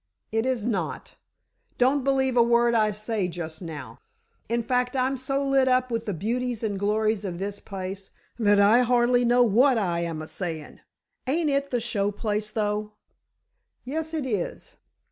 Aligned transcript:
"It 0.31 0.47
is 0.47 0.65
not! 0.65 1.13
Don't 1.77 2.03
believe 2.03 2.35
a 2.35 2.41
word 2.41 2.73
I 2.73 2.89
say 2.89 3.27
just 3.27 3.61
now. 3.61 3.99
In 4.49 4.63
fact, 4.63 4.95
I'm 4.97 5.15
so 5.15 5.45
lit 5.47 5.67
up 5.67 5.91
with 5.91 6.05
the 6.07 6.13
beauties 6.15 6.63
and 6.63 6.79
glories 6.79 7.23
of 7.23 7.37
this 7.37 7.59
place, 7.59 8.09
that 8.39 8.59
I 8.59 8.81
hardly 8.81 9.23
know 9.23 9.43
what 9.43 9.77
I 9.77 9.99
am 9.99 10.19
a 10.23 10.27
saying! 10.27 10.79
Ain't 11.27 11.51
it 11.51 11.69
the 11.69 11.79
show 11.79 12.09
place, 12.09 12.49
though!" 12.49 12.93
"Yes, 13.83 14.15
it 14.15 14.25
is. 14.25 14.71